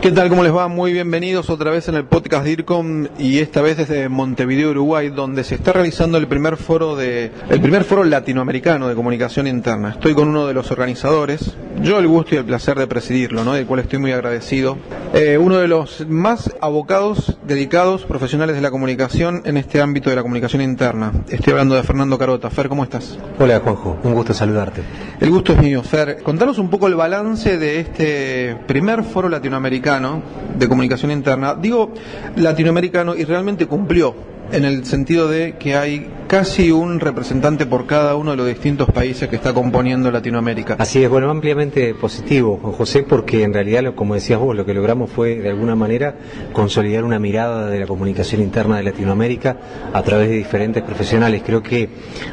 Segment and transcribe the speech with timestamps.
[0.00, 0.30] ¿Qué tal?
[0.30, 0.66] ¿Cómo les va?
[0.66, 5.44] Muy bienvenidos otra vez en el podcast DIRCOM y esta vez desde Montevideo, Uruguay, donde
[5.44, 9.90] se está realizando el primer foro de el primer foro latinoamericano de comunicación interna.
[9.90, 13.52] Estoy con uno de los organizadores, yo el gusto y el placer de presidirlo, ¿no?
[13.52, 14.78] del cual estoy muy agradecido.
[15.12, 20.16] Eh, uno de los más abocados, dedicados, profesionales de la comunicación en este ámbito de
[20.16, 21.12] la comunicación interna.
[21.28, 22.48] Estoy hablando de Fernando Carota.
[22.48, 23.18] Fer, ¿cómo estás?
[23.38, 24.82] Hola Juanjo, un gusto saludarte.
[25.20, 25.82] El gusto es mío.
[25.82, 31.54] Fer, contanos un poco el balance de este primer foro latinoamericano de comunicación interna.
[31.54, 31.92] Digo
[32.36, 34.14] latinoamericano y realmente cumplió
[34.52, 38.88] en el sentido de que hay casi un representante por cada uno de los distintos
[38.90, 40.76] países que está componiendo Latinoamérica.
[40.78, 44.72] Así es, bueno, ampliamente positivo, Juan José, porque en realidad, como decías vos, lo que
[44.72, 46.14] logramos fue de alguna manera
[46.52, 49.56] consolidar una mirada de la comunicación interna de Latinoamérica
[49.92, 51.42] a través de diferentes profesionales.
[51.44, 51.88] Creo que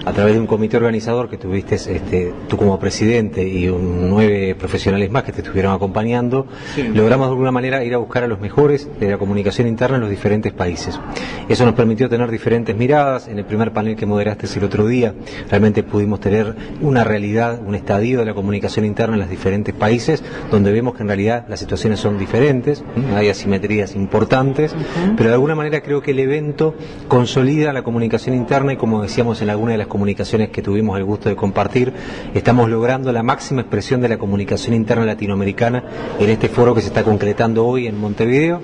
[0.06, 4.56] a través de un comité organizador que tuviste este, tú como presidente y un, nueve
[4.56, 6.45] profesionales más que te estuvieron acompañando,
[6.94, 10.02] logramos de alguna manera ir a buscar a los mejores de la comunicación interna en
[10.02, 11.00] los diferentes países.
[11.50, 13.28] Eso nos permitió tener diferentes miradas.
[13.28, 15.14] En el primer panel que moderaste el otro día,
[15.50, 20.24] realmente pudimos tener una realidad, un estadio de la comunicación interna en los diferentes países,
[20.52, 22.84] donde vemos que en realidad las situaciones son diferentes,
[23.16, 24.76] hay asimetrías importantes,
[25.16, 26.76] pero de alguna manera creo que el evento
[27.08, 31.04] consolida la comunicación interna y como decíamos en alguna de las comunicaciones que tuvimos el
[31.04, 31.94] gusto de compartir,
[32.34, 35.84] estamos logrando la máxima expresión de la comunicación interna latinoamericana
[36.20, 38.62] en este foro que se está concretando hoy en Montevideo,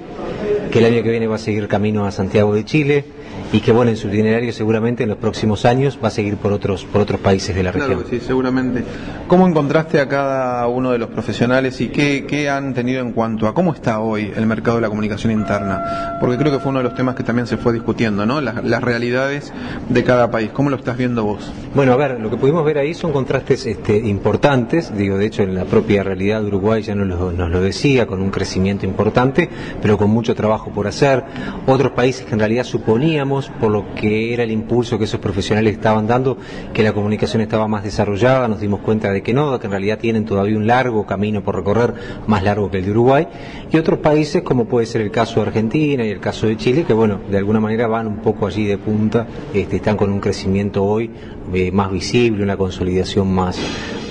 [0.71, 3.05] que el año que viene va a seguir camino a Santiago de Chile
[3.53, 6.51] y que bueno en su itinerario seguramente en los próximos años va a seguir por
[6.51, 8.09] otros por otros países de la claro región.
[8.09, 8.83] sí, seguramente.
[9.27, 13.47] ¿Cómo encontraste a cada uno de los profesionales y qué, qué, han tenido en cuanto
[13.47, 16.17] a cómo está hoy el mercado de la comunicación interna?
[16.19, 18.41] Porque creo que fue uno de los temas que también se fue discutiendo, ¿no?
[18.41, 19.53] Las, las realidades
[19.87, 20.49] de cada país.
[20.51, 21.51] ¿Cómo lo estás viendo vos?
[21.75, 24.95] Bueno, a ver, lo que pudimos ver ahí son contrastes este, importantes.
[24.95, 28.07] Digo, de hecho, en la propia realidad de Uruguay ya nos lo, nos lo decía,
[28.07, 29.47] con un crecimiento importante,
[29.81, 31.23] pero con mucho trabajo por hacer.
[31.67, 35.73] Otros países que en realidad suponíamos por lo que era el impulso que esos profesionales
[35.73, 36.37] estaban dando,
[36.73, 39.99] que la comunicación estaba más desarrollada, nos dimos cuenta de que no, que en realidad
[39.99, 41.93] tienen todavía un largo camino por recorrer,
[42.27, 43.27] más largo que el de Uruguay,
[43.71, 46.83] y otros países como puede ser el caso de Argentina y el caso de Chile,
[46.85, 50.19] que bueno, de alguna manera van un poco allí de punta, este, están con un
[50.19, 51.09] crecimiento hoy
[51.53, 53.59] eh, más visible, una consolidación más,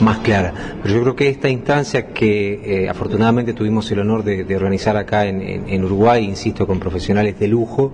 [0.01, 0.53] más clara.
[0.83, 5.27] Pero yo creo que esta instancia que eh, afortunadamente tuvimos el honor de, organizar acá
[5.27, 7.93] en, Uruguay, insisto, con profesionales de lujo,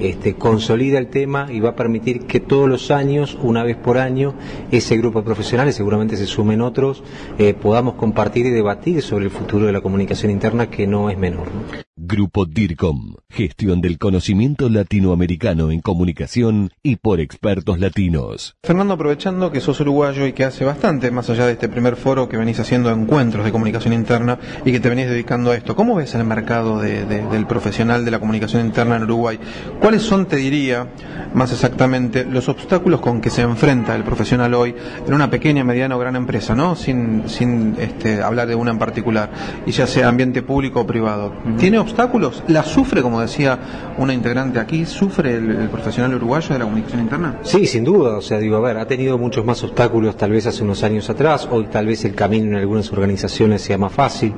[0.00, 0.34] este,
[0.70, 4.34] consolida el tema y va a permitir que todos los años, una vez por año,
[4.70, 7.02] ese grupo de profesionales, seguramente se sumen otros,
[7.38, 11.18] eh, podamos compartir y debatir sobre el futuro de la comunicación interna que no es
[11.18, 11.48] menor.
[11.48, 11.89] ¿no?
[12.02, 18.56] Grupo DIRCOM, gestión del conocimiento latinoamericano en comunicación y por expertos latinos.
[18.64, 22.26] Fernando, aprovechando que sos uruguayo y que hace bastante, más allá de este primer foro
[22.26, 25.94] que venís haciendo encuentros de comunicación interna y que te venís dedicando a esto, ¿cómo
[25.94, 29.38] ves el mercado de, de, del profesional de la comunicación interna en Uruguay?
[29.78, 30.88] ¿Cuáles son, te diría,
[31.34, 34.74] más exactamente, los obstáculos con que se enfrenta el profesional hoy
[35.06, 36.76] en una pequeña, mediana o gran empresa, ¿no?
[36.76, 39.30] Sin, sin este, hablar de una en particular,
[39.66, 41.34] y ya sea ambiente público o privado.
[41.58, 42.42] ¿Tiene obstáculos?
[42.48, 43.58] ¿La sufre, como decía
[43.98, 47.38] una integrante aquí, sufre el, profesional uruguayo de la comunicación interna?
[47.42, 48.16] Sí, sin duda.
[48.16, 51.08] O sea, digo, a ver, ha tenido muchos más obstáculos tal vez hace unos años
[51.10, 51.48] atrás.
[51.50, 54.32] Hoy tal vez el camino en algunas organizaciones sea más fácil.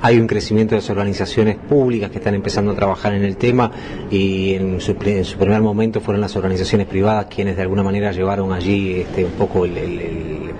[0.00, 3.70] Hay un crecimiento de las organizaciones públicas que están empezando a trabajar en el tema
[4.10, 8.12] y en su, en su primer momento fueron las organizaciones privadas quienes de alguna manera
[8.12, 10.52] llevaron allí este, un poco el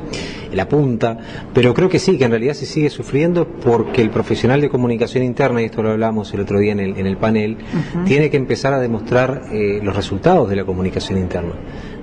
[0.52, 1.18] la punta,
[1.54, 5.24] pero creo que sí, que en realidad se sigue sufriendo porque el profesional de comunicación
[5.24, 8.04] interna, y esto lo hablamos el otro día en el, en el panel, uh -huh.
[8.04, 11.52] tiene que empezar a demostrar eh, los resultados de la comunicación interna.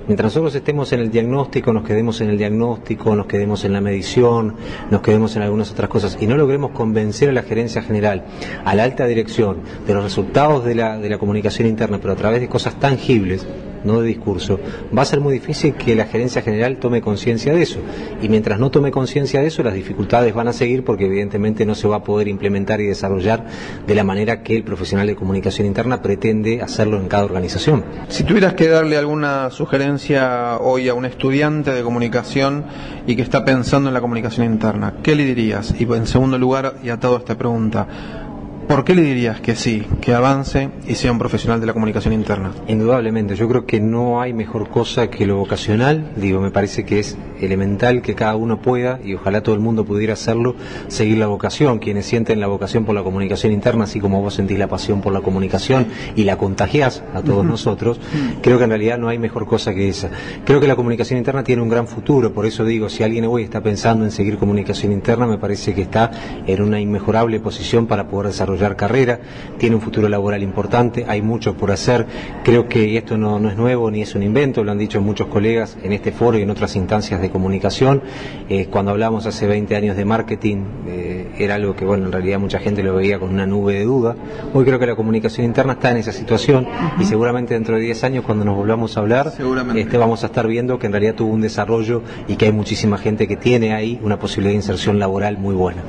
[0.06, 3.80] Mientras nosotros estemos en el diagnóstico, nos quedemos en el diagnóstico, nos quedemos en la
[3.80, 4.54] medición,
[4.88, 8.24] nos quedemos en algunas otras cosas y no logremos convencer a la gerencia general,
[8.64, 12.16] a la alta dirección, de los resultados de la, de la comunicación interna, pero a
[12.16, 13.44] través de cosas tangibles,
[13.86, 14.60] no de discurso,
[14.96, 17.78] va a ser muy difícil que la gerencia general tome conciencia de eso.
[18.20, 21.74] Y mientras no tome conciencia de eso, las dificultades van a seguir porque evidentemente no
[21.74, 23.46] se va a poder implementar y desarrollar
[23.86, 27.84] de la manera que el profesional de comunicación interna pretende hacerlo en cada organización.
[28.08, 32.64] Si tuvieras que darle alguna sugerencia hoy a un estudiante de comunicación
[33.06, 35.74] y que está pensando en la comunicación interna, ¿qué le dirías?
[35.78, 38.25] Y en segundo lugar, y atado a esta pregunta,
[38.66, 42.12] ¿por qué le dirías que sí, que avance y sea un profesional de la comunicación
[42.12, 42.52] interna?
[42.66, 46.12] Indudablemente, yo creo que no hay mejor cosa que lo vocacional.
[46.16, 49.84] Digo, me parece que es elemental que cada uno pueda, y ojalá todo el mundo
[49.84, 50.56] pudiera hacerlo,
[50.88, 51.78] seguir la vocación.
[51.78, 55.12] Quienes sienten la vocación por la comunicación interna, así como vos sentís la pasión por
[55.12, 55.86] la comunicación
[56.16, 58.00] y la contagiás a todos nosotros,
[58.42, 60.10] creo que en realidad no hay mejor cosa que esa.
[60.44, 63.44] Creo que la comunicación interna tiene un gran futuro, por eso digo, si alguien hoy
[63.44, 66.10] está pensando en seguir comunicación interna, me parece que está
[66.46, 69.20] en una inmejorable posición para poder desarrollar carrera,
[69.58, 72.06] tiene un futuro laboral importante, hay mucho por hacer,
[72.44, 75.76] creo que esto no, es nuevo ni es un invento, lo han dicho muchos colegas
[75.82, 78.02] en este foro y en otras instancias de comunicación,
[78.48, 82.38] eh, cuando hablamos hace 20 años de marketing, eh, era algo que, bueno, en realidad
[82.38, 84.16] mucha gente lo veía con una nube de duda,
[84.52, 86.66] hoy creo que la comunicación interna está en esa situación
[86.98, 89.32] y seguramente dentro de 10 años cuando nos volvamos a hablar,
[89.74, 92.98] este, vamos a estar viendo que en realidad tuvo un desarrollo y que hay muchísima
[92.98, 95.82] gente que tiene ahí una posibilidad de inserción laboral muy buena.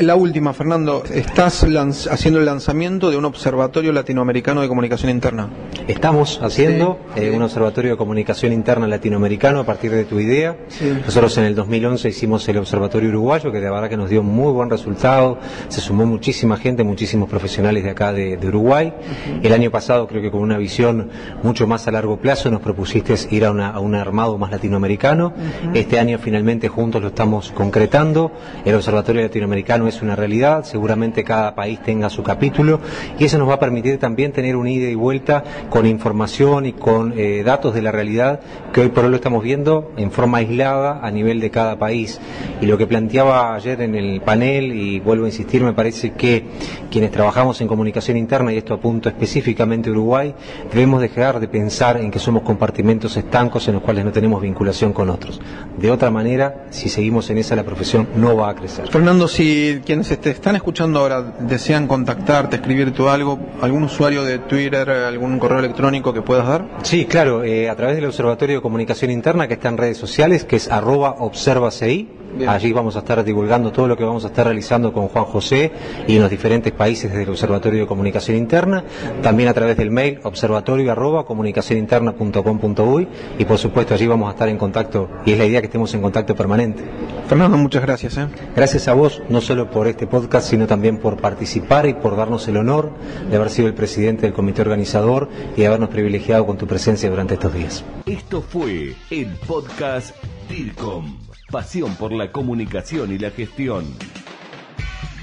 [0.00, 1.66] La última, Fernando, estás
[2.08, 5.48] haciendo el lanzamiento de un observatorio latinoamericano de comunicación interna.
[5.88, 10.56] Estamos haciendo eh, un observatorio de comunicación interna latinoamericano a partir de tu idea.
[11.04, 14.52] Nosotros en el 2011 hicimos el observatorio uruguayo, que de verdad que nos dio muy
[14.52, 15.38] buen resultado.
[15.68, 18.94] Se sumó muchísima gente, muchísimos profesionales de acá de, Uruguay.
[19.42, 21.10] El año pasado, creo que con una visión
[21.42, 25.32] mucho más a largo plazo, nos propusiste ir a, un armado más latinoamericano.
[25.74, 28.30] Este año finalmente juntos lo estamos concretando.
[28.64, 32.80] El observatorio latinoamericano es una realidad, seguramente cada país tenga su capítulo
[33.18, 36.72] y eso nos va a permitir también tener un ida y vuelta con información y
[36.72, 38.40] con eh, datos de la realidad
[38.72, 42.20] que hoy por hoy lo estamos viendo en forma aislada a nivel de cada país.
[42.60, 46.44] Y lo que planteaba ayer en el panel, y vuelvo a insistir, me parece que
[46.90, 50.34] quienes trabajamos en comunicación interna, y esto apunto específicamente a Uruguay,
[50.72, 54.92] debemos dejar de pensar en que somos compartimentos estancos en los cuales no tenemos vinculación
[54.92, 55.40] con otros.
[55.76, 58.88] De otra manera, si seguimos en esa, la profesión no va a crecer.
[58.88, 64.88] Fernando, si quienes te están escuchando ahora desean contactarte, escribirte algo, algún usuario de Twitter,
[64.90, 66.66] algún correo electrónico que puedas dar?
[66.82, 70.44] Sí, claro, eh, a través del Observatorio de Comunicación Interna que está en redes sociales,
[70.44, 72.08] que es arroba observaci,
[72.46, 75.72] Allí vamos a estar divulgando todo lo que vamos a estar realizando con Juan José
[76.06, 78.84] y en los diferentes países del Observatorio de Comunicación Interna,
[79.22, 83.08] también a través del mail observatorio arroba comunicacioninterna.com.uy
[83.38, 85.92] y por supuesto allí vamos a estar en contacto y es la idea que estemos
[85.94, 86.84] en contacto permanente.
[87.28, 88.16] Fernando, muchas gracias.
[88.18, 88.26] ¿eh?
[88.54, 92.56] Gracias a vos, no por este podcast, sino también por participar y por darnos el
[92.56, 92.92] honor
[93.30, 97.10] de haber sido el presidente del comité organizador y de habernos privilegiado con tu presencia
[97.10, 97.84] durante estos días.
[98.06, 100.16] Esto fue el podcast
[100.48, 101.18] DIRCOM.
[101.50, 103.86] Pasión por la comunicación y la gestión.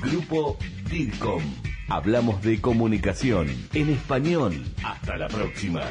[0.02, 0.58] Grupo
[0.90, 1.44] DIRCOM.
[1.88, 4.54] Hablamos de comunicación en español.
[4.84, 5.82] Hasta la próxima.